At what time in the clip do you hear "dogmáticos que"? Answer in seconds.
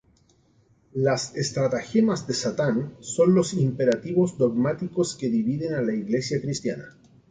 4.35-5.29